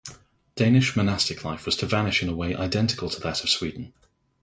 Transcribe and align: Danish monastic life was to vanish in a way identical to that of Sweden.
Danish 0.55 0.95
monastic 0.95 1.43
life 1.43 1.63
was 1.67 1.75
to 1.75 1.85
vanish 1.85 2.23
in 2.23 2.29
a 2.29 2.33
way 2.35 2.55
identical 2.55 3.07
to 3.07 3.19
that 3.21 3.43
of 3.43 3.51
Sweden. 3.51 3.93